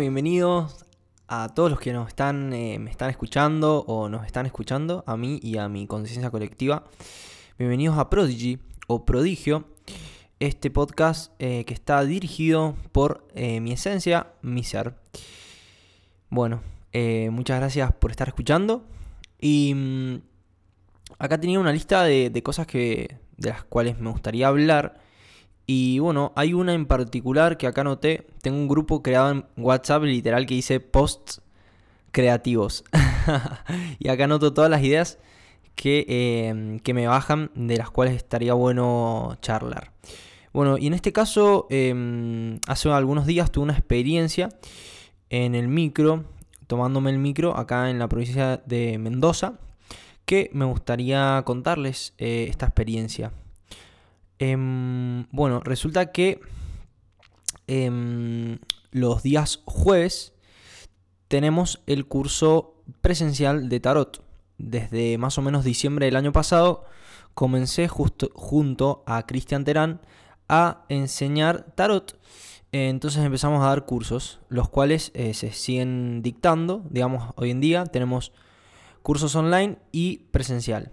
Bienvenidos 0.00 0.86
a 1.28 1.50
todos 1.54 1.70
los 1.70 1.78
que 1.78 1.92
nos 1.92 2.08
están, 2.08 2.54
eh, 2.54 2.78
me 2.78 2.90
están 2.90 3.10
escuchando 3.10 3.80
o 3.86 4.08
nos 4.08 4.24
están 4.24 4.46
escuchando, 4.46 5.04
a 5.06 5.18
mí 5.18 5.38
y 5.42 5.58
a 5.58 5.68
mi 5.68 5.86
conciencia 5.86 6.30
colectiva. 6.30 6.84
Bienvenidos 7.58 7.98
a 7.98 8.08
Prodigy 8.08 8.58
o 8.86 9.04
Prodigio, 9.04 9.66
este 10.38 10.70
podcast 10.70 11.34
eh, 11.38 11.66
que 11.66 11.74
está 11.74 12.02
dirigido 12.02 12.76
por 12.92 13.28
eh, 13.34 13.60
mi 13.60 13.72
esencia, 13.72 14.28
mi 14.40 14.64
ser. 14.64 14.94
Bueno, 16.30 16.62
muchas 17.30 17.58
gracias 17.58 17.92
por 17.92 18.10
estar 18.10 18.26
escuchando. 18.26 18.86
Y 19.38 19.74
mm, 19.74 20.22
acá 21.18 21.38
tenía 21.38 21.60
una 21.60 21.72
lista 21.74 22.04
de, 22.04 22.30
de 22.30 22.42
cosas 22.42 22.66
que, 22.66 23.18
de 23.36 23.50
las 23.50 23.64
cuales 23.64 24.00
me 24.00 24.10
gustaría 24.10 24.48
hablar 24.48 24.99
y 25.72 26.00
bueno, 26.00 26.32
hay 26.34 26.52
una 26.52 26.74
en 26.74 26.84
particular 26.84 27.56
que 27.56 27.68
acá 27.68 27.84
noté. 27.84 28.26
Tengo 28.42 28.58
un 28.58 28.66
grupo 28.66 29.04
creado 29.04 29.30
en 29.30 29.44
WhatsApp 29.56 30.02
literal 30.02 30.44
que 30.44 30.54
dice 30.54 30.80
posts 30.80 31.42
creativos. 32.10 32.82
y 34.00 34.08
acá 34.08 34.26
noto 34.26 34.52
todas 34.52 34.68
las 34.68 34.82
ideas 34.82 35.20
que, 35.76 36.48
em, 36.48 36.80
que, 36.80 36.92
me 36.92 37.06
bajan, 37.06 37.52
de 37.54 37.76
las 37.76 37.88
cuales 37.88 38.16
estaría 38.16 38.52
bueno 38.54 39.38
charlar. 39.42 39.92
Bueno, 40.52 40.76
y 40.76 40.88
en 40.88 40.94
este 40.94 41.12
caso, 41.12 41.68
em, 41.70 42.58
hace 42.66 42.90
algunos 42.90 43.24
días 43.26 43.52
tuve 43.52 43.62
una 43.62 43.74
experiencia 43.74 44.48
en 45.28 45.54
el 45.54 45.68
micro, 45.68 46.24
tomándome 46.66 47.12
el 47.12 47.18
micro 47.18 47.56
acá 47.56 47.90
en 47.90 48.00
la 48.00 48.08
provincia 48.08 48.60
de 48.66 48.98
Mendoza, 48.98 49.60
que 50.24 50.50
me 50.52 50.64
gustaría 50.64 51.40
contarles 51.46 52.12
eh, 52.18 52.48
esta 52.50 52.66
experiencia. 52.66 53.30
Em, 54.40 55.26
bueno, 55.32 55.60
resulta 55.60 56.12
que 56.12 56.40
em, 57.66 58.58
los 58.90 59.22
días 59.22 59.60
jueves 59.66 60.32
tenemos 61.28 61.82
el 61.86 62.06
curso 62.06 62.82
presencial 63.02 63.68
de 63.68 63.80
tarot. 63.80 64.24
Desde 64.56 65.18
más 65.18 65.36
o 65.36 65.42
menos 65.42 65.62
diciembre 65.62 66.06
del 66.06 66.16
año 66.16 66.32
pasado 66.32 66.84
comencé 67.34 67.86
justo 67.86 68.30
junto 68.34 69.04
a 69.06 69.26
Cristian 69.26 69.64
Terán 69.64 70.00
a 70.48 70.84
enseñar 70.88 71.72
tarot. 71.74 72.18
Entonces 72.72 73.22
empezamos 73.22 73.62
a 73.62 73.68
dar 73.68 73.84
cursos, 73.84 74.40
los 74.48 74.70
cuales 74.70 75.10
eh, 75.14 75.34
se 75.34 75.52
siguen 75.52 76.22
dictando. 76.22 76.82
Digamos, 76.88 77.34
hoy 77.36 77.50
en 77.50 77.60
día 77.60 77.84
tenemos 77.84 78.32
cursos 79.02 79.34
online 79.34 79.76
y 79.92 80.18
presencial. 80.30 80.92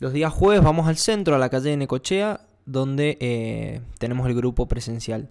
Los 0.00 0.12
días 0.12 0.32
jueves 0.32 0.62
vamos 0.62 0.86
al 0.86 0.98
centro, 0.98 1.34
a 1.34 1.38
la 1.38 1.48
calle 1.48 1.70
de 1.70 1.76
Necochea, 1.78 2.47
donde 2.68 3.16
eh, 3.20 3.80
tenemos 3.98 4.28
el 4.28 4.34
grupo 4.34 4.68
presencial. 4.68 5.28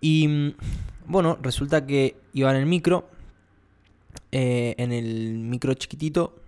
Y 0.00 0.26
mm, 0.26 0.54
bueno, 1.06 1.38
resulta 1.40 1.86
que 1.86 2.16
iba 2.32 2.50
en 2.50 2.56
el 2.56 2.66
micro, 2.66 3.08
eh, 4.32 4.74
en 4.76 4.92
el 4.92 5.38
micro 5.38 5.72
chiquitito, 5.74 6.42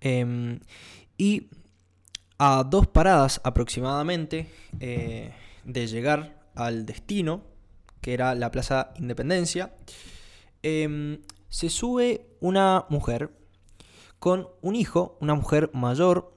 em, 0.00 0.60
y 1.18 1.48
a 2.38 2.64
dos 2.64 2.86
paradas 2.86 3.40
aproximadamente 3.44 4.48
eh, 4.80 5.32
de 5.64 5.86
llegar 5.86 6.42
al 6.54 6.86
destino, 6.86 7.42
que 8.00 8.14
era 8.14 8.34
la 8.34 8.50
Plaza 8.50 8.94
Independencia, 8.98 9.74
em, 10.62 11.20
se 11.50 11.68
sube 11.68 12.26
una 12.40 12.86
mujer 12.88 13.30
con 14.18 14.48
un 14.62 14.74
hijo, 14.74 15.18
una 15.20 15.34
mujer 15.34 15.70
mayor, 15.74 16.32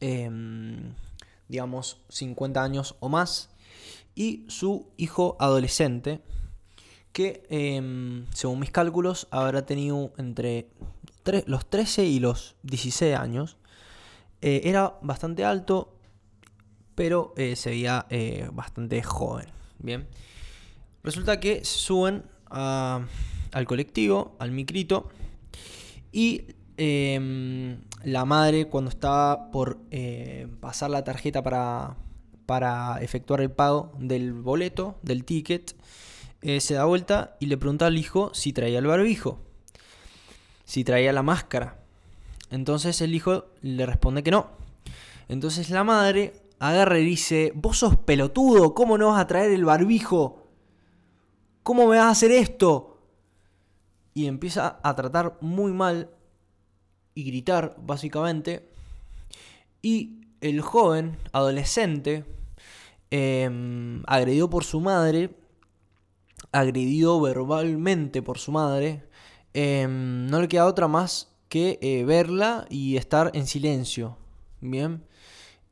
em, 0.00 0.92
digamos, 1.52 1.98
50 2.08 2.64
años 2.64 2.96
o 3.00 3.10
más, 3.10 3.50
y 4.14 4.46
su 4.48 4.90
hijo 4.96 5.36
adolescente, 5.38 6.22
que 7.12 7.46
em, 7.50 8.24
según 8.32 8.60
mis 8.60 8.70
cálculos 8.70 9.28
habrá 9.30 9.66
tenido 9.66 10.14
entre 10.16 10.70
los 11.44 11.68
13 11.68 12.06
y 12.06 12.20
los 12.20 12.56
16 12.62 13.14
años. 13.14 13.58
Eh, 14.40 14.62
era 14.64 14.98
bastante 15.02 15.44
alto, 15.44 15.94
pero 16.94 17.34
eh, 17.36 17.54
se 17.54 17.68
veía 17.68 18.06
eh, 18.08 18.48
bastante 18.50 19.02
joven. 19.02 19.48
Bien. 19.78 20.08
Resulta 21.04 21.38
que 21.38 21.66
suben 21.66 22.24
al 22.48 23.66
colectivo, 23.66 24.36
al 24.38 24.52
micrito, 24.52 25.10
y 26.12 26.46
Em, 26.76 27.78
la 28.04 28.24
madre 28.24 28.68
cuando 28.68 28.90
estaba 28.90 29.50
por 29.50 29.80
eh, 29.90 30.48
pasar 30.60 30.90
la 30.90 31.04
tarjeta 31.04 31.42
para, 31.42 31.96
para 32.46 32.98
efectuar 33.00 33.40
el 33.40 33.50
pago 33.50 33.92
del 33.98 34.32
boleto, 34.32 34.98
del 35.02 35.24
ticket, 35.24 35.76
eh, 36.42 36.60
se 36.60 36.74
da 36.74 36.84
vuelta 36.84 37.36
y 37.40 37.46
le 37.46 37.56
pregunta 37.56 37.86
al 37.86 37.98
hijo 37.98 38.32
si 38.34 38.52
traía 38.52 38.78
el 38.78 38.86
barbijo, 38.86 39.40
si 40.64 40.84
traía 40.84 41.12
la 41.12 41.22
máscara. 41.22 41.78
Entonces 42.50 43.00
el 43.00 43.14
hijo 43.14 43.46
le 43.62 43.86
responde 43.86 44.22
que 44.22 44.30
no. 44.30 44.50
Entonces 45.28 45.70
la 45.70 45.84
madre 45.84 46.34
agarra 46.58 46.98
y 46.98 47.04
dice, 47.04 47.52
vos 47.54 47.78
sos 47.78 47.96
pelotudo, 47.96 48.74
¿cómo 48.74 48.98
no 48.98 49.08
vas 49.08 49.20
a 49.20 49.26
traer 49.26 49.52
el 49.52 49.64
barbijo? 49.64 50.48
¿Cómo 51.62 51.86
me 51.86 51.96
vas 51.96 52.06
a 52.06 52.10
hacer 52.10 52.32
esto? 52.32 52.98
Y 54.14 54.26
empieza 54.26 54.80
a 54.82 54.94
tratar 54.94 55.38
muy 55.40 55.72
mal 55.72 56.10
y 57.14 57.24
gritar, 57.24 57.76
básicamente. 57.78 58.68
Y 59.82 60.20
el 60.40 60.60
joven, 60.60 61.16
adolescente, 61.32 62.24
em, 63.10 64.02
agredido 64.06 64.50
por 64.50 64.64
su 64.64 64.80
madre, 64.80 65.30
agredido 66.52 67.20
verbalmente 67.20 68.22
por 68.22 68.38
su 68.38 68.52
madre, 68.52 69.04
em, 69.54 70.26
no 70.26 70.40
le 70.40 70.48
queda 70.48 70.66
otra 70.66 70.88
más 70.88 71.32
que 71.48 71.78
eh, 71.82 72.04
verla 72.04 72.66
y 72.70 72.96
estar 72.96 73.30
en 73.34 73.46
silencio. 73.46 74.16
Bien. 74.60 75.04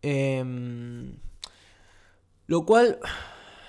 Em, 0.02 1.16
lo 2.46 2.66
cual, 2.66 2.98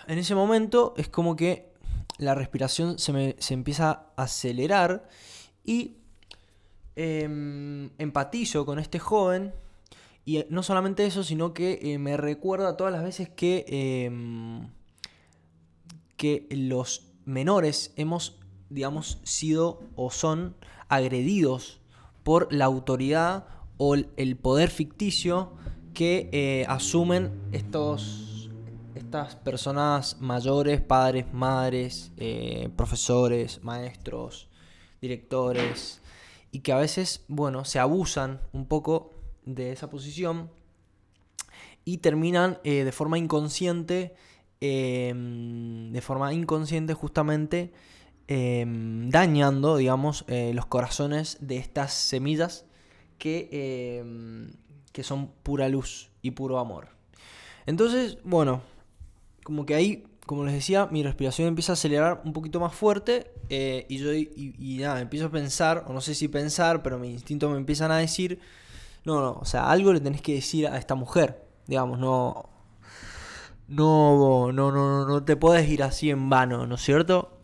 en 0.07 0.17
ese 0.17 0.35
momento, 0.35 0.93
es 0.97 1.07
como 1.09 1.35
que 1.35 1.71
la 2.17 2.35
respiración 2.35 2.99
se, 2.99 3.13
me, 3.13 3.35
se 3.39 3.53
empieza 3.53 4.07
a 4.15 4.23
acelerar 4.23 5.07
y 5.63 6.00
Em, 6.95 7.89
empatizo 7.99 8.65
con 8.65 8.77
este 8.77 8.99
joven. 8.99 9.53
Y 10.25 10.37
eh, 10.37 10.47
no 10.49 10.61
solamente 10.61 11.05
eso, 11.05 11.23
sino 11.23 11.53
que 11.53 11.79
eh, 11.81 11.97
me 11.97 12.17
recuerda 12.17 12.77
todas 12.77 12.91
las 12.93 13.03
veces 13.03 13.29
que, 13.29 13.65
em, 13.67 14.69
que 16.17 16.47
los 16.51 17.07
menores 17.25 17.93
hemos, 17.95 18.39
digamos, 18.69 19.19
sido 19.23 19.79
o 19.95 20.11
son 20.11 20.55
agredidos 20.89 21.79
por 22.23 22.51
la 22.53 22.65
autoridad 22.65 23.45
o 23.77 23.95
el 23.95 24.37
poder 24.37 24.69
ficticio 24.69 25.53
que 25.93 26.29
eh, 26.31 26.65
asumen 26.67 27.31
estos, 27.51 28.49
estas 28.95 29.35
personas 29.37 30.17
mayores, 30.19 30.81
padres, 30.81 31.33
madres, 31.33 32.11
profesores, 32.75 33.63
maestros, 33.63 34.49
directores, 35.01 36.01
y 36.51 36.59
que 36.59 36.73
a 36.73 36.77
veces, 36.77 37.23
bueno, 37.27 37.65
se 37.65 37.79
abusan 37.79 38.41
un 38.51 38.65
poco 38.65 39.13
de 39.45 39.71
esa 39.71 39.89
posición 39.89 40.49
y 41.85 41.97
terminan 41.97 42.59
eh, 42.63 42.83
de 42.83 42.91
forma 42.91 43.17
inconsciente, 43.17 44.13
em, 44.59 45.91
de 45.91 46.01
forma 46.01 46.33
inconsciente 46.33 46.93
justamente, 46.93 47.73
em, 48.27 49.09
dañando, 49.09 49.77
digamos, 49.77 50.25
eh, 50.27 50.51
los 50.53 50.65
corazones 50.65 51.37
de 51.41 51.57
estas 51.57 51.93
semillas 51.93 52.65
que, 53.17 53.49
em, 53.51 54.53
que 54.91 55.03
son 55.03 55.31
pura 55.43 55.69
luz 55.69 56.11
y 56.21 56.31
puro 56.31 56.59
amor. 56.59 56.89
Entonces, 57.65 58.17
bueno, 58.23 58.61
como 59.43 59.65
que 59.65 59.75
ahí 59.75 60.03
como 60.25 60.45
les 60.45 60.53
decía, 60.53 60.87
mi 60.91 61.03
respiración 61.03 61.47
empieza 61.47 61.71
a 61.71 61.73
acelerar 61.73 62.21
un 62.25 62.33
poquito 62.33 62.59
más 62.59 62.73
fuerte 62.73 63.33
eh, 63.49 63.85
y 63.89 63.97
yo 63.97 64.13
y, 64.13 64.77
nada, 64.79 65.01
empiezo 65.01 65.27
a 65.27 65.31
pensar, 65.31 65.85
o 65.87 65.93
no 65.93 66.01
sé 66.01 66.15
si 66.15 66.27
pensar, 66.27 66.83
pero 66.83 66.99
mi 66.99 67.11
instinto 67.11 67.49
me 67.49 67.57
empiezan 67.57 67.91
a 67.91 67.97
decir, 67.97 68.39
no, 69.03 69.19
no, 69.21 69.33
o 69.33 69.45
sea, 69.45 69.69
algo 69.69 69.93
le 69.93 69.99
tenés 69.99 70.21
que 70.21 70.35
decir 70.35 70.67
a 70.67 70.77
esta 70.77 70.95
mujer, 70.95 71.45
digamos, 71.67 71.99
no, 71.99 72.49
no, 73.67 74.51
no, 74.51 74.71
no, 74.71 75.05
no 75.05 75.23
te 75.23 75.35
puedes 75.35 75.67
ir 75.69 75.83
así 75.83 76.09
en 76.09 76.29
vano, 76.29 76.67
¿no 76.67 76.75
es 76.75 76.81
cierto? 76.81 77.37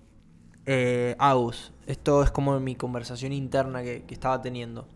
Eh, 0.65 1.15
Agus, 1.18 1.71
esto 1.88 2.21
es 2.21 2.31
como 2.31 2.59
mi 2.59 2.75
conversación 2.75 3.31
interna 3.31 3.81
que, 3.83 4.03
estaba 4.09 4.41
teniendo. 4.41 4.88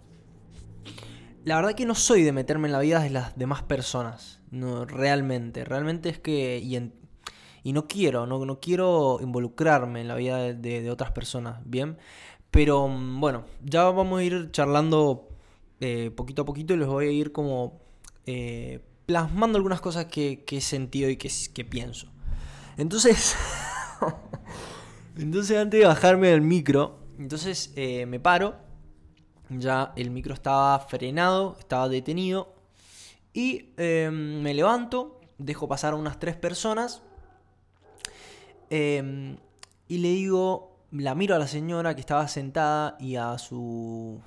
La 1.45 1.55
verdad 1.55 1.73
que 1.73 1.85
no 1.85 1.95
soy 1.95 2.23
de 2.23 2.33
meterme 2.33 2.67
en 2.67 2.73
la 2.73 2.79
vida 2.79 2.99
de 2.99 3.09
las 3.09 3.37
demás 3.37 3.63
personas, 3.63 4.41
no, 4.51 4.85
realmente, 4.85 5.63
realmente 5.63 6.09
es 6.09 6.19
que, 6.19 6.61
y 7.63 7.73
no 7.73 7.87
quiero, 7.87 8.25
no, 8.25 8.43
no 8.45 8.59
quiero 8.59 9.19
involucrarme 9.21 10.01
en 10.01 10.07
la 10.07 10.15
vida 10.15 10.53
de, 10.53 10.89
otras 10.89 11.11
personas, 11.11 11.59
¿bien? 11.65 11.97
Pero 12.49 12.87
mm, 12.87 13.19
bueno, 13.19 13.45
ya 13.63 13.83
vamos 13.83 14.19
a 14.19 14.23
ir 14.23 14.51
charlando 14.51 15.29
eh, 15.79 16.11
poquito 16.15 16.41
a 16.41 16.45
poquito 16.45 16.73
y 16.73 16.77
les 16.77 16.87
voy 16.87 17.07
a 17.07 17.11
ir 17.11 17.31
como 17.31 17.81
eh, 18.25 18.79
plasmando 19.05 19.57
algunas 19.57 19.81
cosas 19.81 20.05
que, 20.05 20.43
he 20.49 20.61
sentido 20.61 21.09
y 21.09 21.17
que, 21.17 21.31
que 21.53 21.65
pienso. 21.65 22.07
Entonces, 22.77 23.35
Entonces 25.17 25.57
antes 25.57 25.79
de 25.79 25.85
bajarme 25.85 26.29
del 26.29 26.41
micro, 26.41 26.99
entonces 27.19 27.73
eh, 27.75 28.05
me 28.07 28.19
paro, 28.19 28.55
ya 29.49 29.93
el 29.97 30.09
micro 30.09 30.33
estaba 30.33 30.79
frenado, 30.79 31.57
estaba 31.59 31.89
detenido, 31.89 32.55
y 33.33 33.69
me 33.77 34.53
levanto, 34.53 35.21
dejo 35.37 35.67
pasar 35.67 35.93
a 35.93 35.95
unas 35.95 36.19
tres 36.19 36.35
personas, 36.35 37.01
em, 38.71 39.38
y 39.88 39.97
le 39.97 40.07
digo, 40.07 40.79
la 40.91 41.13
miro 41.13 41.35
a 41.35 41.39
la 41.39 41.47
señora 41.47 41.94
que 41.94 42.01
estaba 42.01 42.27
sentada 42.27 42.97
y 43.00 43.18
a 43.18 43.38
su, 43.38 44.21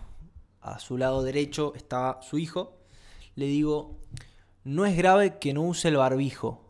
a 0.61 0.79
su 0.79 0.99
lado 0.99 1.23
derecho 1.23 1.73
estaba 1.75 2.21
su 2.23 2.39
hijo, 2.39 2.77
le 3.37 3.47
digo, 3.47 3.99
no 4.63 4.87
es 4.87 4.97
grave 4.97 5.39
que 5.39 5.55
no 5.55 5.63
use 5.63 5.89
el 5.89 5.97
barbijo. 5.97 6.63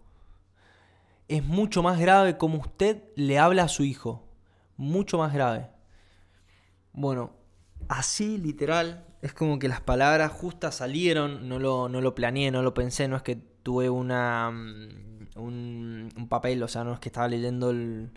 Es 1.28 1.44
mucho 1.44 1.82
más 1.82 1.98
grave 1.98 2.36
como 2.38 2.58
usted 2.58 3.02
le 3.16 3.38
habla 3.38 3.64
a 3.64 3.68
su 3.68 3.82
hijo. 3.82 4.22
Mucho 4.76 5.18
más 5.18 5.32
grave. 5.32 5.70
Bueno, 6.92 7.32
así 7.88 8.38
literal, 8.38 9.04
es 9.22 9.32
como 9.32 9.58
que 9.58 9.68
las 9.68 9.80
palabras 9.80 10.30
justas 10.32 10.76
salieron, 10.76 11.48
no 11.48 11.58
lo, 11.58 11.88
no 11.88 12.00
lo 12.00 12.14
planeé, 12.14 12.50
no 12.50 12.62
lo 12.62 12.74
pensé, 12.74 13.08
no 13.08 13.16
es 13.16 13.22
que 13.22 13.53
tuve 13.64 13.90
una 13.90 14.52
mm, 14.52 15.14
un, 15.36 16.26
papel, 16.28 16.62
o 16.62 16.68
sea, 16.68 16.84
no 16.84 16.94
es 16.94 17.00
que 17.00 17.08
estaba 17.08 17.28
leyendo 17.28 17.70
el, 17.70 18.10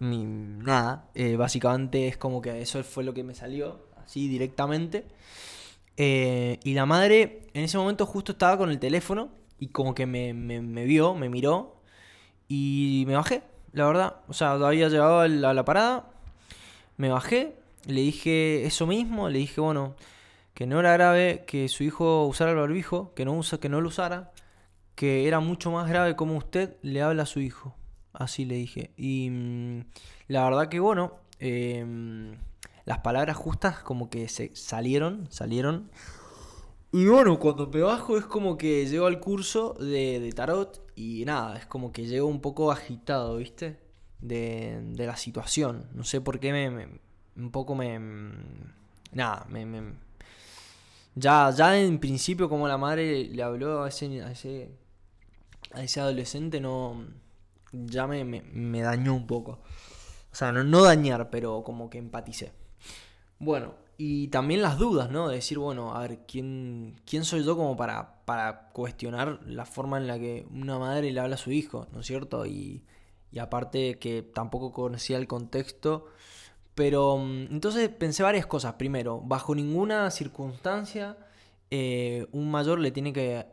nada. 0.00 1.08
Eh, 1.14 1.36
básicamente 1.36 2.08
es 2.08 2.16
como 2.16 2.40
que 2.42 2.60
eso 2.62 2.82
fue 2.84 3.04
lo 3.04 3.14
que 3.14 3.22
me 3.22 3.34
salió, 3.34 3.86
así 4.04 4.28
directamente. 4.28 5.06
Eh, 5.96 6.58
y 6.64 6.74
la 6.74 6.86
madre 6.86 7.48
en 7.54 7.64
ese 7.64 7.78
momento 7.78 8.06
justo 8.06 8.32
estaba 8.32 8.56
con 8.56 8.70
el 8.70 8.78
teléfono 8.78 9.28
y 9.58 9.68
como 9.68 9.94
que 9.94 10.06
me, 10.06 10.32
vio, 10.86 11.14
me 11.14 11.28
miró 11.28 11.76
y 12.48 13.04
me 13.06 13.14
bajé, 13.14 13.42
la 13.72 13.86
verdad. 13.86 14.16
O 14.28 14.32
sea, 14.32 14.52
había 14.52 14.88
llegado 14.88 15.20
a 15.20 15.28
la, 15.28 15.64
parada, 15.64 16.10
me 16.96 17.10
bajé, 17.10 17.56
le 17.86 18.00
dije 18.00 18.64
eso 18.66 18.86
mismo, 18.86 19.28
le 19.28 19.38
dije, 19.38 19.60
bueno, 19.60 19.94
que 20.54 20.66
no 20.66 20.80
era 20.80 20.92
grave 20.94 21.44
que 21.46 21.68
su 21.68 21.84
hijo 21.84 22.26
usara 22.26 22.52
el 22.52 22.56
barbijo, 22.56 23.12
que 23.14 23.24
no, 23.24 23.34
usa, 23.34 23.58
que 23.58 23.68
no 23.68 23.80
lo 23.80 23.88
usara, 23.88 24.31
que 24.94 25.26
era 25.26 25.40
mucho 25.40 25.70
más 25.70 25.88
grave 25.88 26.16
como 26.16 26.36
usted 26.36 26.76
le 26.82 27.02
habla 27.02 27.24
a 27.24 27.26
su 27.26 27.40
hijo. 27.40 27.74
Así 28.12 28.44
le 28.44 28.56
dije. 28.56 28.92
Y 28.96 29.30
mm, 29.30 29.84
la 30.28 30.44
verdad 30.44 30.68
que 30.68 30.80
bueno, 30.80 31.14
em, 31.38 32.36
las 32.84 32.98
palabras 32.98 33.36
justas 33.36 33.78
como 33.78 34.10
que 34.10 34.28
se 34.28 34.54
salieron, 34.54 35.26
salieron. 35.30 35.90
Y 36.92 37.06
bueno, 37.06 37.38
cuando 37.38 37.66
me 37.68 37.80
bajo 37.80 38.18
es 38.18 38.26
como 38.26 38.58
que 38.58 38.86
llego 38.86 39.06
al 39.06 39.18
curso 39.18 39.74
de, 39.80 40.30
tarot 40.36 40.82
y 40.94 41.24
nada, 41.24 41.56
es 41.56 41.66
como 41.66 41.90
que 41.92 42.06
llego 42.06 42.26
un 42.26 42.40
poco 42.40 42.70
agitado, 42.70 43.36
¿viste? 43.38 43.78
De, 44.20 44.80
de 44.92 45.06
la 45.06 45.16
situación. 45.16 45.88
No 45.94 46.04
sé 46.04 46.20
por 46.20 46.38
qué 46.38 46.52
me, 46.52 46.88
un 47.36 47.50
poco 47.50 47.74
me... 47.74 47.98
Nada, 49.12 49.46
me, 49.48 49.66
me, 49.66 49.94
ya, 51.14 51.50
ya 51.50 51.78
en 51.78 51.98
principio 51.98 52.48
como 52.48 52.66
la 52.66 52.78
madre 52.78 53.24
le 53.24 53.42
habló 53.42 53.82
a 53.82 53.88
ese, 53.88 54.70
a 55.72 55.82
ese 55.82 56.00
adolescente, 56.00 56.60
no... 56.60 57.04
Ya 57.72 58.06
me, 58.06 58.24
me, 58.24 58.82
dañó 58.82 59.14
un 59.14 59.26
poco. 59.26 59.52
O 60.30 60.34
sea, 60.34 60.52
no, 60.52 60.62
no 60.62 60.82
dañar, 60.82 61.30
pero 61.30 61.62
como 61.64 61.88
que 61.88 61.96
empaticé. 61.96 62.52
Bueno, 63.38 63.74
y 63.96 64.28
también 64.28 64.60
las 64.60 64.78
dudas, 64.78 65.10
¿no? 65.10 65.28
De 65.28 65.36
decir, 65.36 65.58
bueno, 65.58 65.94
a 65.94 66.00
ver, 66.00 66.20
¿quién, 66.26 67.00
quién 67.06 67.24
soy 67.24 67.44
yo 67.44 67.56
como 67.56 67.76
para, 67.76 68.24
para 68.26 68.68
cuestionar 68.72 69.40
la 69.46 69.64
forma 69.64 69.96
en 69.96 70.06
la 70.06 70.18
que 70.18 70.46
una 70.52 70.78
madre 70.78 71.10
le 71.12 71.20
habla 71.20 71.36
a 71.36 71.38
su 71.38 71.50
hijo, 71.50 71.86
¿no 71.92 72.00
es 72.00 72.06
cierto? 72.06 72.44
Y, 72.44 72.84
y 73.30 73.38
aparte 73.38 73.98
que 73.98 74.22
tampoco 74.22 74.70
conocía 74.70 75.16
el 75.16 75.26
contexto. 75.26 76.06
Pero 76.74 77.16
mm, 77.16 77.46
entonces 77.52 77.88
pensé 77.88 78.22
varias 78.22 78.46
cosas. 78.46 78.74
Primero, 78.74 79.20
bajo 79.20 79.54
ninguna 79.54 80.10
circunstancia 80.10 81.16
eh, 81.74 82.26
un 82.32 82.50
mayor 82.50 82.80
le 82.80 82.90
tiene 82.90 83.14
que, 83.14 83.46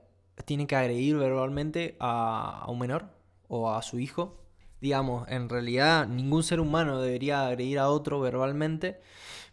tiene 0.45 0.67
que 0.67 0.75
agredir 0.75 1.17
verbalmente 1.17 1.95
a, 1.99 2.65
un 2.67 2.79
menor 2.79 3.05
o 3.47 3.71
a 3.71 3.81
su 3.81 3.99
hijo. 3.99 4.37
Digamos, 4.81 5.27
en 5.29 5.49
realidad 5.49 6.07
ningún 6.07 6.43
ser 6.43 6.59
humano 6.59 7.01
debería 7.01 7.47
agredir 7.47 7.79
a 7.79 7.89
otro 7.89 8.19
verbalmente 8.19 8.99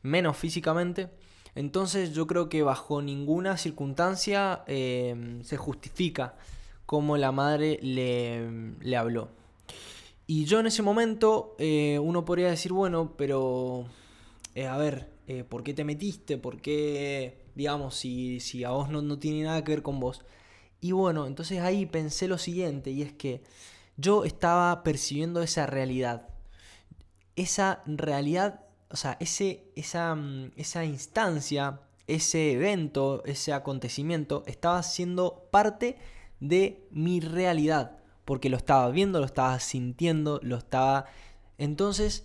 menos 0.03 0.37
físicamente. 0.37 1.11
Entonces 1.55 2.13
yo 2.13 2.27
creo 2.27 2.49
que 2.49 2.63
bajo 2.63 3.03
ninguna 3.03 3.57
circunstancia 3.57 4.63
em, 4.67 5.43
se 5.43 5.57
justifica 5.57 6.37
cómo 6.85 7.17
la 7.17 7.33
madre 7.33 7.79
le, 7.83 8.97
habló. 8.97 9.31
Y 10.27 10.45
yo 10.45 10.61
en 10.61 10.67
ese 10.67 10.83
momento 10.83 11.57
eh, 11.59 11.99
uno 12.01 12.25
podría 12.25 12.51
decir, 12.51 12.73
bueno, 12.73 13.15
pero 13.17 13.87
eh, 14.55 14.67
a 14.67 14.77
ver, 14.77 15.09
eh, 15.29 15.45
¿por 15.45 15.63
qué 15.63 15.73
te 15.75 15.85
metiste? 15.85 16.37
¿Por 16.37 16.61
qué, 16.61 17.47
digamos, 17.55 17.97
si, 17.97 18.65
a 18.65 18.71
vos 18.71 18.91
no 18.91 19.19
tiene 19.19 19.43
nada 19.43 19.65
que 19.65 19.73
ver 19.73 19.83
con 19.83 19.99
vos? 19.99 20.23
Y 20.81 20.93
bueno, 20.93 21.27
entonces 21.27 21.61
ahí 21.61 21.87
pensé 21.87 22.29
lo 22.29 22.39
siguiente, 22.39 22.91
y 22.91 23.03
es 23.03 23.13
que 23.13 23.43
yo 23.97 24.25
estaba 24.25 24.83
percibiendo 24.83 25.43
esa 25.43 25.67
realidad. 25.67 26.29
Esa 27.35 27.83
realidad 27.87 28.67
o 28.91 28.97
sea, 28.97 29.17
ese, 29.21 29.65
esa, 29.75 30.15
mm, 30.15 30.53
esa 30.57 30.85
instancia, 30.85 31.81
ese 32.07 32.53
evento, 32.53 33.23
ese 33.25 33.53
acontecimiento 33.53 34.45
estaba 34.47 34.83
siendo 34.83 35.49
parte 35.51 35.97
de 36.41 36.87
mi 36.91 37.21
realidad, 37.21 37.99
porque 38.25 38.49
lo 38.49 38.57
estaba 38.57 38.89
viendo, 38.91 39.21
lo 39.21 39.27
estaba 39.27 39.59
sintiendo, 39.61 40.41
lo 40.43 40.57
estaba... 40.57 41.07
Entonces, 41.59 42.25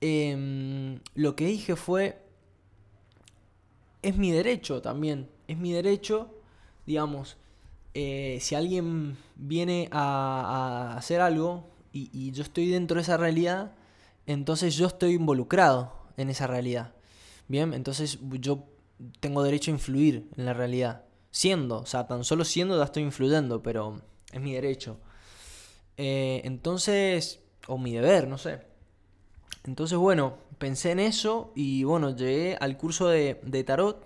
em, 0.00 1.00
lo 1.14 1.36
que 1.36 1.46
dije 1.46 1.76
fue, 1.76 2.22
es 4.02 4.16
mi 4.16 4.30
derecho 4.32 4.82
también, 4.82 5.28
es 5.48 5.58
mi 5.58 5.72
derecho, 5.72 6.30
digamos, 6.86 7.36
eh, 7.94 8.38
si 8.40 8.54
alguien 8.54 9.16
viene 9.36 9.88
a, 9.92 10.94
hacer 10.96 11.20
algo 11.20 11.70
y 11.92 12.32
yo 12.32 12.42
estoy 12.42 12.68
dentro 12.68 12.96
de 12.96 13.02
esa 13.02 13.16
realidad, 13.16 13.70
entonces 14.26 14.74
yo 14.74 14.86
estoy 14.86 15.12
involucrado 15.14 15.92
en 16.16 16.30
esa 16.30 16.46
realidad. 16.46 16.92
Bien, 17.48 17.74
entonces 17.74 18.18
yo 18.40 18.64
tengo 19.20 19.42
derecho 19.42 19.70
a 19.70 19.74
influir 19.74 20.28
en 20.36 20.46
la 20.46 20.54
realidad. 20.54 21.04
Siendo, 21.30 21.78
o 21.78 21.86
sea, 21.86 22.06
tan 22.06 22.24
solo 22.24 22.44
siendo 22.44 22.78
ya 22.78 22.84
estoy 22.84 23.02
influyendo, 23.02 23.62
pero 23.62 24.00
es 24.32 24.40
mi 24.40 24.54
derecho. 24.54 24.98
Eh, 25.96 26.42
entonces, 26.44 27.40
o 27.66 27.76
mi 27.76 27.92
deber, 27.92 28.28
no 28.28 28.38
sé. 28.38 28.60
Entonces, 29.64 29.98
bueno, 29.98 30.38
pensé 30.58 30.92
en 30.92 31.00
eso 31.00 31.52
y 31.54 31.84
bueno, 31.84 32.14
llegué 32.14 32.56
al 32.60 32.76
curso 32.76 33.08
de, 33.08 33.64
tarot 33.66 34.04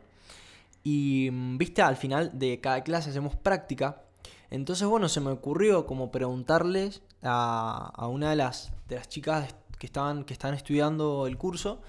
y, 0.91 1.31
mm, 1.31 1.59
viste, 1.59 1.83
al 1.83 1.97
final 1.97 2.31
de 2.39 2.61
cada 2.61 2.83
clase 2.83 3.11
hacemos 3.11 3.37
práctica. 3.37 4.03
Entonces, 4.51 4.89
bueno, 4.89 5.09
se 5.11 5.21
me 5.21 5.31
ocurrió 5.31 5.87
como 5.87 6.11
preguntarles 6.11 7.03
a, 7.23 8.09
una 8.11 8.31
de 8.31 8.37
las, 8.37 8.73
de 8.89 8.97
las 8.97 9.09
chicas 9.09 9.55
que, 9.79 9.87
estaban, 9.87 10.25
que 10.25 10.33
están 10.33 10.55
estudiando 10.55 11.27
el 11.27 11.37
curso, 11.37 11.83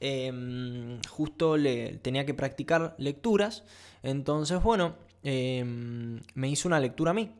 em, 0.00 1.00
justo 1.08 1.56
le, 1.56 1.96
tenía 1.98 2.26
que 2.26 2.34
practicar 2.34 2.94
lecturas. 2.98 3.64
Entonces, 4.02 4.62
bueno, 4.62 4.96
em, 5.22 6.20
me 6.34 6.48
hizo 6.50 6.68
una 6.68 6.78
lectura 6.78 7.12
a 7.12 7.14
mí. 7.14 7.32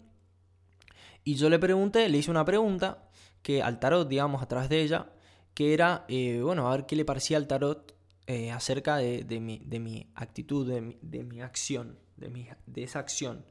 Y 1.24 1.34
yo 1.34 1.50
le 1.50 1.58
pregunté, 1.58 2.08
le 2.08 2.18
hice 2.18 2.30
una 2.30 2.44
pregunta 2.46 3.08
que 3.42 3.62
al 3.62 3.78
tarot, 3.80 4.08
digamos, 4.08 4.42
a 4.42 4.46
través 4.46 4.70
de 4.70 4.82
ella, 4.82 5.10
que 5.54 5.74
era, 5.74 6.06
eh, 6.08 6.40
bueno, 6.42 6.68
a 6.68 6.76
ver 6.76 6.86
qué 6.86 6.96
le 6.96 7.04
parecía 7.04 7.36
al 7.36 7.46
tarot 7.46 7.94
eh, 8.26 8.52
acerca 8.52 8.96
de, 8.96 9.24
mi, 9.40 9.58
de, 9.64 9.80
mi, 9.80 10.06
actitud, 10.14 10.70
de 10.70 11.24
mi, 11.24 11.40
acción, 11.40 11.98
de, 12.16 12.82
esa 12.82 13.00
acción. 13.00 13.44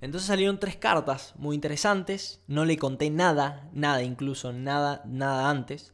Entonces 0.00 0.26
salieron 0.26 0.58
tres 0.58 0.76
cartas 0.76 1.34
muy 1.36 1.54
interesantes. 1.54 2.40
No 2.46 2.64
le 2.64 2.78
conté 2.78 3.10
nada, 3.10 3.68
nada 3.72 4.02
incluso, 4.02 4.52
nada, 4.52 5.02
nada 5.06 5.50
antes. 5.50 5.92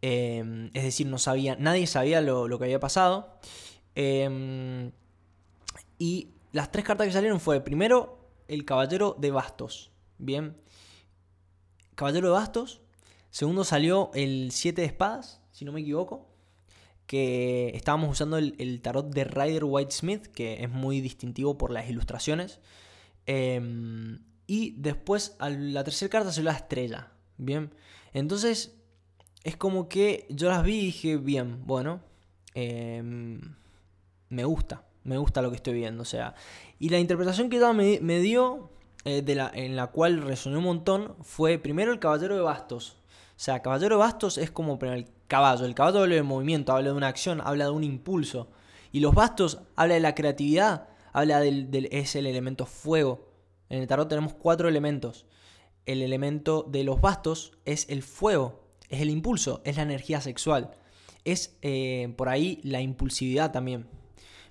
Em, 0.00 0.70
es 0.74 0.84
decir, 0.84 1.06
no 1.06 1.18
sabía, 1.18 1.56
nadie 1.56 1.86
sabía 1.86 2.20
lo, 2.20 2.58
que 2.58 2.64
había 2.64 2.80
pasado. 2.80 3.38
Em, 3.94 4.92
y 5.98 6.30
las 6.52 6.70
tres 6.70 6.84
cartas 6.84 7.06
que 7.06 7.12
salieron 7.12 7.40
fue, 7.40 7.60
primero, 7.60 8.30
el 8.48 8.64
Caballero 8.64 9.16
de 9.18 9.30
Bastos. 9.30 9.90
Bien. 10.18 10.56
Caballero 11.96 12.28
de 12.28 12.34
Bastos. 12.34 12.82
Segundo 13.30 13.64
salió 13.64 14.10
el 14.14 14.50
Siete 14.52 14.82
de 14.82 14.86
Espadas, 14.86 15.42
si 15.50 15.64
no 15.64 15.72
me 15.72 15.80
equivoco. 15.80 16.35
Que 17.06 17.70
estábamos 17.74 18.10
usando 18.10 18.38
el, 18.38 18.80
tarot 18.82 19.12
de 19.12 19.24
Rider 19.24 19.64
White 19.64 19.92
Smith, 19.92 20.26
que 20.26 20.64
es 20.64 20.70
muy 20.70 21.00
distintivo 21.00 21.56
por 21.56 21.70
las 21.70 21.88
ilustraciones. 21.88 22.60
Em, 23.26 24.20
y 24.46 24.72
después 24.78 25.36
la 25.40 25.84
tercera 25.84 26.10
carta 26.10 26.32
se 26.32 26.42
la 26.42 26.52
estrella. 26.52 27.12
Bien. 27.38 27.72
Entonces 28.12 28.76
es 29.44 29.56
como 29.56 29.88
que 29.88 30.26
yo 30.30 30.48
las 30.48 30.64
vi 30.64 30.78
y 30.78 30.86
dije, 30.86 31.16
bien, 31.18 31.64
bueno, 31.66 32.00
em, 32.54 33.40
me 34.28 34.44
gusta, 34.44 34.84
me 35.04 35.18
gusta 35.18 35.42
lo 35.42 35.50
que 35.50 35.56
estoy 35.56 35.74
viendo. 35.74 36.02
O 36.02 36.06
sea, 36.06 36.34
y 36.78 36.88
la 36.88 36.98
interpretación 36.98 37.48
que 37.48 37.58
ella 37.58 37.72
me, 37.72 38.18
dio, 38.18 38.70
eh, 39.04 39.24
en 39.54 39.76
la 39.76 39.88
cual 39.88 40.22
resoné 40.22 40.56
un 40.56 40.64
montón, 40.64 41.14
fue 41.22 41.58
primero 41.58 41.92
el 41.92 42.00
Caballero 42.00 42.34
de 42.34 42.40
Bastos. 42.40 42.96
O 43.36 43.38
sea, 43.38 43.60
caballero 43.60 43.96
de 43.96 43.98
bastos 43.98 44.38
es 44.38 44.50
como 44.50 44.78
el 44.80 45.06
caballo. 45.26 45.64
El 45.64 45.74
caballo 45.74 46.00
habla 46.00 46.14
de 46.14 46.22
movimiento, 46.22 46.72
habla 46.72 46.90
de 46.90 46.96
una 46.96 47.08
acción, 47.08 47.40
habla 47.42 47.64
de 47.64 47.70
un 47.70 47.84
impulso. 47.84 48.48
Y 48.92 49.00
los 49.00 49.14
bastos 49.14 49.60
habla 49.74 49.94
de 49.94 50.00
la 50.00 50.14
creatividad, 50.14 50.88
habla 51.12 51.40
del, 51.40 51.88
es 51.90 52.16
el 52.16 52.26
elemento 52.26 52.66
fuego. 52.66 53.28
En 53.68 53.80
el 53.80 53.86
tarot 53.86 54.08
tenemos 54.08 54.34
cuatro 54.34 54.68
elementos. 54.68 55.26
El 55.84 56.02
elemento 56.02 56.64
de 56.68 56.84
los 56.84 57.00
bastos 57.00 57.52
es 57.64 57.88
el 57.88 58.02
fuego, 58.02 58.68
es 58.88 59.00
el 59.00 59.10
impulso, 59.10 59.62
es 59.64 59.76
la 59.76 59.82
energía 59.82 60.20
sexual. 60.20 60.70
Es 61.24 61.56
eh, 61.62 62.12
por 62.16 62.28
ahí 62.28 62.60
la 62.62 62.80
impulsividad 62.80 63.52
también. 63.52 63.86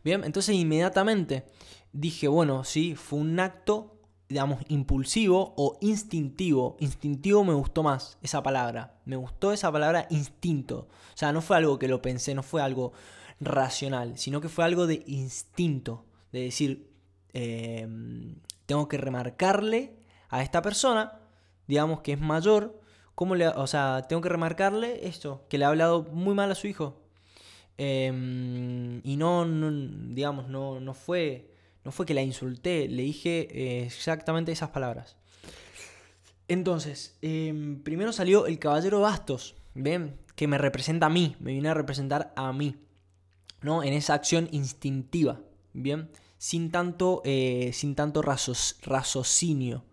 Bien, 0.03 0.23
entonces 0.23 0.55
inmediatamente 0.55 1.45
dije, 1.91 2.27
bueno, 2.27 2.63
sí, 2.63 2.95
fue 2.95 3.19
un 3.19 3.39
acto 3.39 3.94
digamos, 4.27 4.61
impulsivo 4.67 5.53
o 5.55 5.77
instintivo. 5.81 6.77
Instintivo 6.79 7.43
me 7.43 7.53
gustó 7.53 7.83
más 7.83 8.17
esa 8.21 8.41
palabra. 8.41 8.99
Me 9.05 9.15
gustó 9.15 9.51
esa 9.53 9.71
palabra 9.71 10.07
instinto. 10.09 10.87
O 11.13 11.17
sea, 11.17 11.31
no 11.31 11.41
fue 11.41 11.57
algo 11.57 11.77
que 11.79 11.87
lo 11.87 12.01
pensé, 12.01 12.33
no 12.33 12.43
fue 12.43 12.61
algo 12.61 12.93
racional, 13.39 14.17
sino 14.17 14.41
que 14.41 14.49
fue 14.49 14.65
algo 14.65 14.87
de 14.87 15.03
instinto. 15.05 16.05
De 16.31 16.41
decir, 16.41 16.91
em, 17.33 18.35
tengo 18.65 18.87
que 18.87 18.97
remarcarle 18.97 19.95
a 20.29 20.41
esta 20.41 20.61
persona, 20.61 21.19
digamos 21.67 22.01
que 22.01 22.13
es 22.13 22.19
mayor, 22.19 22.81
¿cómo 23.13 23.35
le, 23.35 23.47
o 23.47 23.67
sea, 23.67 24.05
tengo 24.09 24.21
que 24.21 24.29
remarcarle 24.29 25.07
esto, 25.07 25.45
que 25.49 25.57
le 25.57 25.65
ha 25.65 25.69
hablado 25.69 26.03
muy 26.11 26.33
mal 26.35 26.51
a 26.51 26.55
su 26.55 26.67
hijo. 26.67 27.01
Em, 27.77 29.01
y 29.03 29.17
no, 29.17 29.45
no, 29.45 29.69
digamos, 30.13 30.47
no, 30.47 30.79
no 30.79 30.93
fue 30.93 31.54
no 31.85 31.91
fue 31.91 32.05
que 32.07 32.15
la 32.15 32.23
insulté, 32.23 32.87
le 32.89 33.03
dije 33.03 33.47
eh, 33.51 33.85
exactamente 33.85 34.51
esas 34.51 34.71
palabras. 34.71 35.15
Entonces, 36.47 37.15
em, 37.21 37.81
primero 37.81 38.11
salió 38.11 38.47
el 38.47 38.57
caballero 38.59 39.01
Bastos, 39.01 39.55
¿ven? 39.75 40.17
Que 40.35 40.47
me 40.47 40.57
representa 40.57 41.05
a 41.05 41.09
mí, 41.09 41.35
me 41.39 41.53
viene 41.53 41.69
a 41.69 41.75
representar 41.75 42.33
a 42.35 42.51
mí, 42.51 42.75
¿no? 43.61 43.83
En 43.83 43.93
esa 43.93 44.15
acción 44.15 44.49
instintiva, 44.51 45.39
¿bien? 45.73 46.09
Sin 46.39 46.71
tanto, 46.71 47.21
eh, 47.23 47.71
sin 47.73 47.95
tanto 47.95 48.21
raciocinio. 48.21 49.83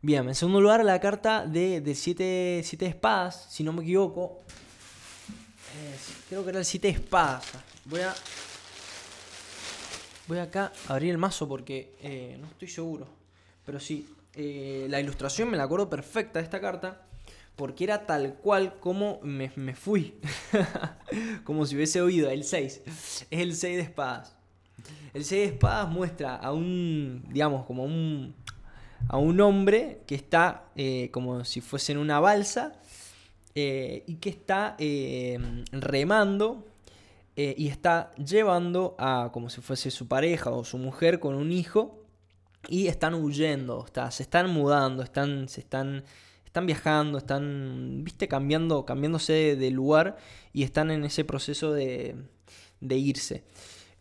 Bien, 0.00 0.28
en 0.28 0.34
segundo 0.34 0.60
lugar, 0.60 0.84
la 0.84 1.00
carta 1.00 1.46
de, 1.46 1.94
siete, 1.94 2.62
siete, 2.64 2.86
espadas, 2.86 3.46
si 3.50 3.62
no 3.62 3.72
me 3.72 3.82
equivoco. 3.82 4.40
Creo 6.28 6.42
que 6.42 6.50
era 6.50 6.58
el 6.58 6.64
siete 6.64 6.88
espadas. 6.88 7.44
Voy 7.84 8.00
a 8.00 8.12
Voy 10.32 10.38
acá 10.38 10.72
a 10.88 10.94
abrir 10.94 11.10
el 11.10 11.18
mazo 11.18 11.46
porque 11.46 11.94
eh, 12.00 12.38
no 12.40 12.46
estoy 12.46 12.66
seguro. 12.66 13.06
Pero 13.66 13.78
sí, 13.78 14.08
eh, 14.32 14.86
la 14.88 14.98
ilustración 14.98 15.50
me 15.50 15.58
la 15.58 15.64
acuerdo 15.64 15.90
perfecta 15.90 16.38
de 16.38 16.44
esta 16.46 16.58
carta. 16.58 17.02
Porque 17.54 17.84
era 17.84 18.06
tal 18.06 18.36
cual 18.36 18.78
como 18.80 19.20
me, 19.22 19.50
fui. 19.74 20.14
como 21.44 21.66
si 21.66 21.76
hubiese 21.76 22.00
oído 22.00 22.30
el 22.30 22.44
6. 22.44 22.80
Es 22.86 23.26
el 23.30 23.54
6 23.54 23.76
de 23.76 23.82
espadas. 23.82 24.34
El 25.12 25.26
6 25.26 25.42
de 25.42 25.54
espadas 25.54 25.90
muestra 25.90 26.36
a 26.36 26.50
un, 26.54 27.26
digamos, 27.28 27.66
como 27.66 27.84
un, 27.84 28.34
a 29.08 29.18
un 29.18 29.38
hombre 29.38 30.00
que 30.06 30.14
está 30.14 30.64
eh, 30.76 31.10
como 31.12 31.44
si 31.44 31.60
fuese 31.60 31.92
en 31.92 31.98
una 31.98 32.20
balsa 32.20 32.80
y 33.54 34.14
que 34.14 34.30
está 34.30 34.78
remando 35.72 36.71
eh, 37.34 37.54
y 37.56 37.68
está 37.68 38.12
llevando 38.16 38.94
a 38.98 39.30
como 39.32 39.48
si 39.48 39.62
fuese 39.62 39.90
su 39.90 40.06
pareja 40.06 40.50
o 40.50 40.64
su 40.64 40.76
mujer 40.76 41.18
con 41.18 41.34
un 41.34 41.50
hijo 41.50 42.02
y 42.68 42.88
están 42.88 43.14
huyendo, 43.14 43.84
está, 43.86 44.10
se 44.10 44.22
están 44.22 44.50
mudando, 44.50 45.02
están, 45.02 45.48
se 45.48 45.60
están, 45.60 46.04
están 46.44 46.66
viajando, 46.66 47.18
están, 47.18 48.04
viste, 48.04 48.28
cambiando, 48.28 48.84
cambiándose 48.84 49.56
de 49.56 49.70
lugar 49.70 50.18
y 50.52 50.62
están 50.62 50.90
en 50.90 51.04
ese 51.04 51.24
proceso 51.24 51.72
de, 51.72 52.16
de 52.80 52.96
irse. 52.96 53.44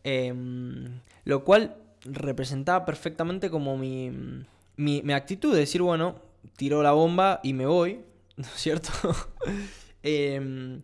Em, 0.03 0.99
lo 1.23 1.45
cual 1.45 1.77
representaba 2.03 2.85
perfectamente 2.85 3.49
como 3.49 3.77
mi, 3.77 4.11
mi, 4.75 5.01
mi, 5.03 5.13
actitud 5.13 5.53
de 5.53 5.59
decir, 5.59 5.81
bueno, 5.81 6.15
tiro 6.57 6.83
la 6.83 6.91
bomba 6.91 7.39
y 7.43 7.53
me 7.53 7.65
voy, 7.65 8.01
¿no 8.35 8.43
es 8.43 8.61
cierto? 8.61 8.91
eh, 10.03 10.81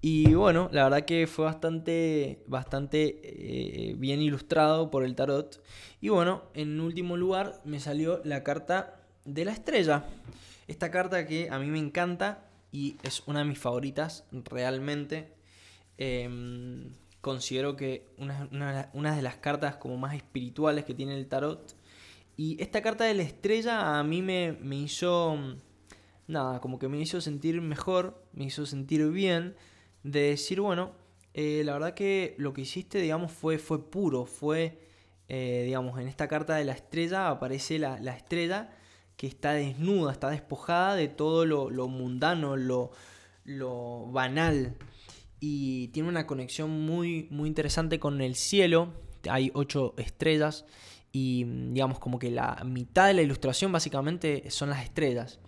y 0.00 0.34
bueno, 0.34 0.68
la 0.72 0.84
verdad 0.84 1.04
que 1.04 1.28
fue 1.28 1.44
bastante, 1.44 2.42
bastante 2.48 3.20
eh, 3.22 3.94
bien 3.96 4.20
ilustrado 4.20 4.90
por 4.90 5.04
el 5.04 5.14
tarot. 5.14 5.62
Y 6.00 6.08
bueno, 6.08 6.42
en 6.54 6.80
último 6.80 7.16
lugar 7.16 7.60
me 7.64 7.78
salió 7.78 8.20
la 8.24 8.42
carta 8.42 9.00
de 9.24 9.44
la 9.44 9.52
estrella. 9.52 10.04
Esta 10.66 10.90
carta 10.90 11.26
que 11.26 11.50
a 11.50 11.58
mí 11.60 11.66
me 11.66 11.78
encanta 11.78 12.48
y 12.72 12.96
es 13.04 13.22
una 13.26 13.40
de 13.40 13.44
mis 13.44 13.60
favoritas 13.60 14.24
realmente. 14.32 15.34
Em, 15.98 16.92
considero 17.20 17.76
que 17.76 18.08
una, 18.18 18.90
una, 18.94 19.14
de 19.14 19.22
las 19.22 19.36
cartas 19.36 19.76
como 19.76 19.96
más 19.98 20.16
espirituales 20.16 20.84
que 20.84 20.94
tiene 20.94 21.14
el 21.16 21.28
tarot. 21.28 21.76
Y 22.36 22.60
esta 22.60 22.82
carta 22.82 23.04
de 23.04 23.14
la 23.14 23.22
estrella 23.22 23.98
a 23.98 24.02
mí 24.02 24.22
me, 24.22 24.52
me 24.60 24.76
hizo... 24.76 25.38
Nada, 26.26 26.60
como 26.60 26.78
que 26.78 26.88
me 26.88 26.98
hizo 26.98 27.20
sentir 27.20 27.60
mejor, 27.60 28.24
me 28.32 28.44
hizo 28.44 28.64
sentir 28.64 29.06
bien 29.10 29.54
de 30.02 30.20
decir, 30.20 30.60
bueno, 30.60 30.92
eh, 31.34 31.62
la 31.64 31.74
verdad 31.74 31.94
que 31.94 32.34
lo 32.38 32.52
que 32.52 32.62
hiciste, 32.62 33.00
digamos, 33.00 33.32
fue, 33.32 33.58
fue 33.58 33.90
puro, 33.90 34.26
fue, 34.26 34.78
eh, 35.28 35.62
digamos, 35.66 35.98
en 36.00 36.08
esta 36.08 36.28
carta 36.28 36.56
de 36.56 36.64
la 36.64 36.72
estrella 36.72 37.28
aparece 37.28 37.78
la, 37.78 37.96
estrella 38.14 38.70
que 39.16 39.26
está 39.26 39.52
desnuda, 39.52 40.12
está 40.12 40.30
despojada 40.30 40.94
de 40.94 41.08
todo 41.08 41.46
lo, 41.46 41.88
mundano, 41.88 42.56
lo, 42.56 42.90
lo 43.44 44.06
banal. 44.10 44.76
Y 45.40 45.88
tiene 45.88 46.08
una 46.08 46.26
conexión 46.26 46.70
muy, 46.70 47.26
muy 47.30 47.48
interesante 47.48 47.98
con 47.98 48.20
el 48.20 48.36
cielo. 48.36 48.92
Hay 49.28 49.50
ocho 49.54 49.94
estrellas 49.96 50.64
y 51.12 51.44
digamos 51.44 51.98
como 51.98 52.18
que 52.18 52.30
la 52.30 52.62
mitad 52.64 53.06
de 53.06 53.14
la 53.14 53.22
ilustración 53.22 53.72
básicamente 53.72 54.50
son 54.50 54.70
las 54.70 54.84
estrellas. 54.84 55.40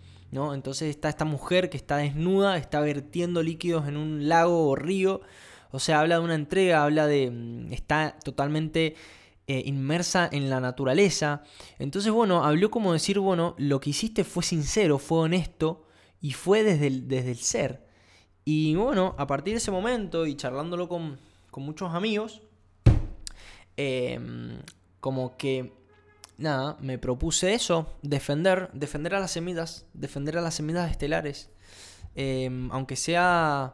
Entonces 0.53 0.89
está 0.89 1.09
esta 1.09 1.25
mujer 1.25 1.69
que 1.69 1.77
está 1.77 1.97
desnuda, 1.97 2.57
está 2.57 2.79
vertiendo 2.81 3.41
líquidos 3.41 3.87
en 3.87 3.97
un 3.97 4.27
lago 4.27 4.69
o 4.69 4.75
río. 4.75 5.21
O 5.71 5.79
sea, 5.79 5.99
habla 6.01 6.19
de 6.19 6.23
una 6.23 6.35
entrega, 6.35 6.83
habla 6.83 7.07
de... 7.07 7.31
Mm, 7.31 7.73
está 7.73 8.17
totalmente 8.23 8.95
eh, 9.47 9.63
inmersa 9.65 10.29
en 10.31 10.49
la 10.49 10.59
naturaleza. 10.59 11.43
Entonces, 11.79 12.11
bueno, 12.11 12.43
habló 12.43 12.71
como 12.71 12.93
decir, 12.93 13.19
bueno, 13.19 13.55
lo 13.57 13.79
que 13.79 13.91
hiciste 13.91 14.23
fue 14.23 14.43
sincero, 14.43 14.97
fue 14.99 15.19
honesto 15.19 15.85
y 16.21 16.31
fue 16.33 16.63
desde 16.63 16.87
el, 16.87 17.07
desde 17.07 17.31
el 17.31 17.37
ser. 17.37 17.85
Y 18.43 18.75
bueno, 18.75 19.15
a 19.17 19.27
partir 19.27 19.53
de 19.53 19.57
ese 19.57 19.71
momento 19.71 20.25
y 20.25 20.35
charlándolo 20.35 20.87
con, 20.87 21.19
muchos 21.57 21.93
amigos, 21.93 22.41
em, 23.77 24.59
como 24.99 25.37
que 25.37 25.71
nada, 26.37 26.77
me 26.79 26.97
propuse 26.97 27.53
eso, 27.53 27.97
defender, 28.01 28.69
defender 28.73 29.15
a 29.15 29.19
las 29.19 29.31
semillas, 29.31 29.85
defender 29.93 30.37
a 30.37 30.41
las 30.41 30.55
semillas 30.55 30.89
estelares. 30.91 31.49
Em, 32.15 32.71
aunque 32.71 32.95
sea. 32.95 33.73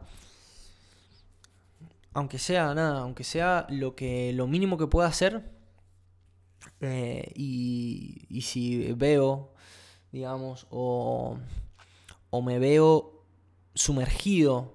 Aunque 2.14 2.40
sea 2.40 2.74
nada, 2.74 3.00
aunque 3.02 3.24
sea 3.24 3.66
lo 3.70 3.96
que. 3.96 4.34
lo 4.34 4.48
mínimo 4.48 4.78
que 4.78 4.88
pueda 4.88 5.08
hacer. 5.08 5.52
Eh, 6.82 7.32
y, 7.36 8.42
si 8.42 8.94
veo, 8.94 9.54
digamos, 10.12 10.68
o, 10.72 11.38
o 12.32 12.42
me 12.42 12.60
veo 12.60 13.24
sumergido 13.74 14.74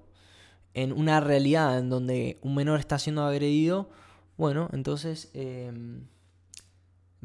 en 0.75 0.93
una 0.93 1.21
realidad 1.21 1.79
en 1.79 1.91
donde 1.91 2.39
un 2.43 2.55
menor 2.55 2.79
está 2.79 2.99
siendo 2.99 3.25
agredido, 3.25 3.91
bueno, 4.37 4.69
entonces 4.73 5.31
em, 5.35 6.07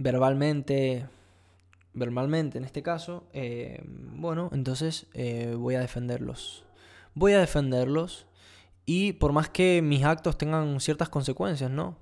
verbalmente, 0.02 1.06
verbalmente 1.94 2.58
en 2.58 2.66
este 2.66 2.84
caso, 2.84 3.24
eh, 3.34 3.82
bueno, 3.86 4.50
entonces 4.54 5.08
eh, 5.14 5.56
voy 5.58 5.76
a 5.76 5.80
defenderlos. 5.80 6.64
Voy 7.14 7.34
a 7.34 7.40
defenderlos 7.40 8.26
y 8.86 9.14
por 9.14 9.34
más 9.34 9.50
que 9.50 9.82
mis 9.82 10.04
actos 10.04 10.38
tengan 10.38 10.80
ciertas 10.80 11.10
consecuencias, 11.10 11.70
¿no? 11.70 11.98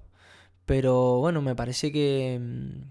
Pero 0.66 1.18
bueno, 1.18 1.42
me 1.42 1.56
parece 1.56 1.92
que, 1.92 2.40
mm, 2.40 2.82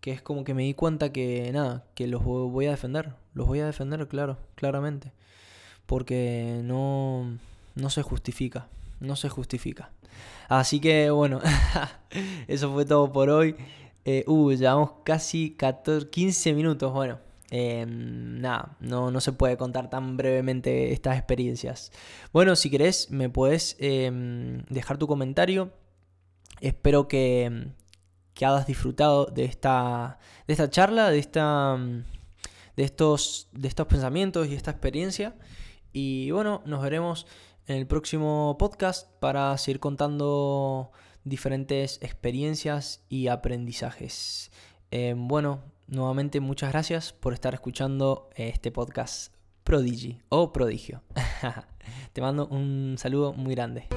que 0.00 0.12
es 0.12 0.22
como 0.22 0.44
que 0.44 0.54
me 0.54 0.62
di 0.62 0.74
cuenta 0.74 1.12
que 1.12 1.50
nada, 1.52 1.84
que 1.94 2.06
los 2.06 2.22
voy 2.24 2.66
a 2.66 2.70
defender. 2.70 3.14
Los 3.34 3.46
voy 3.46 3.60
a 3.60 3.66
defender, 3.66 4.06
claro, 4.08 4.38
claramente. 4.54 5.12
Porque 5.86 6.60
no, 6.64 7.38
no 7.74 7.90
se 7.90 8.02
justifica. 8.02 8.68
No 9.00 9.16
se 9.16 9.28
justifica. 9.28 9.90
Así 10.48 10.80
que 10.80 11.10
bueno, 11.10 11.40
eso 12.48 12.72
fue 12.72 12.84
todo 12.84 13.12
por 13.12 13.28
hoy. 13.30 13.56
Eh, 14.08 14.22
uh, 14.28 14.52
llevamos 14.52 14.92
casi 15.02 15.56
14, 15.56 16.10
15 16.10 16.54
minutos. 16.54 16.92
Bueno, 16.92 17.18
em, 17.50 18.40
nada, 18.40 18.76
no, 18.78 19.10
no, 19.10 19.20
se 19.20 19.32
puede 19.32 19.56
contar 19.56 19.90
tan 19.90 20.16
brevemente 20.16 20.92
estas 20.92 21.18
experiencias. 21.18 21.90
Bueno, 22.32 22.54
si 22.54 22.70
querés, 22.70 23.10
me 23.10 23.28
puedes 23.28 23.76
em, 23.80 24.62
dejar 24.70 24.96
tu 24.98 25.08
comentario. 25.08 25.72
Espero 26.60 27.08
que, 27.08 27.72
que 28.32 28.46
hayas 28.46 28.68
disfrutado 28.68 29.26
de 29.26 29.44
esta, 29.44 30.20
de 30.46 30.52
esta 30.52 30.70
charla, 30.70 31.10
de, 31.10 31.18
esta, 31.18 31.76
de, 32.76 32.84
estos, 32.84 33.48
de 33.52 33.66
estos 33.66 33.88
pensamientos 33.88 34.46
y 34.46 34.54
esta 34.54 34.70
experiencia. 34.70 35.34
Y 35.92 36.30
bueno, 36.30 36.62
nos 36.64 36.80
veremos 36.80 37.26
en 37.66 37.78
el 37.78 37.88
próximo 37.88 38.56
podcast 38.56 39.10
para 39.18 39.58
seguir 39.58 39.80
contando 39.80 40.92
diferentes 41.26 41.98
experiencias 42.02 43.04
y 43.08 43.26
aprendizajes. 43.26 44.50
Eh, 44.92 45.14
bueno, 45.16 45.60
nuevamente 45.88 46.40
muchas 46.40 46.70
gracias 46.70 47.12
por 47.12 47.34
estar 47.34 47.52
escuchando 47.52 48.30
este 48.36 48.70
podcast 48.70 49.34
Prodigy 49.64 50.22
o 50.28 50.52
Prodigio. 50.52 51.02
Te 52.12 52.20
mando 52.20 52.46
un 52.46 52.94
saludo 52.96 53.32
muy 53.32 53.54
grande. 53.54 53.88